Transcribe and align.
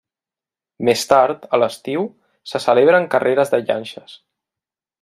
Més 0.87 1.03
tard, 1.11 1.43
a 1.57 1.59
l'estiu, 1.63 2.07
se 2.53 2.63
celebren 2.65 3.07
carreres 3.17 3.53
de 3.53 3.61
llanxes. 3.69 4.17